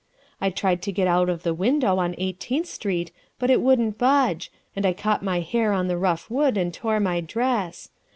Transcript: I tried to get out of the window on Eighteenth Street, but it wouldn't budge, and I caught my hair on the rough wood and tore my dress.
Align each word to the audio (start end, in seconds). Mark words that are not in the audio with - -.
I 0.41 0.49
tried 0.49 0.81
to 0.81 0.91
get 0.91 1.07
out 1.07 1.29
of 1.29 1.43
the 1.43 1.53
window 1.53 1.99
on 1.99 2.15
Eighteenth 2.17 2.65
Street, 2.65 3.11
but 3.37 3.51
it 3.51 3.61
wouldn't 3.61 3.99
budge, 3.99 4.51
and 4.75 4.83
I 4.83 4.93
caught 4.93 5.21
my 5.21 5.41
hair 5.41 5.73
on 5.73 5.87
the 5.87 5.95
rough 5.95 6.27
wood 6.27 6.57
and 6.57 6.73
tore 6.73 6.99
my 6.99 7.21
dress. 7.21 7.91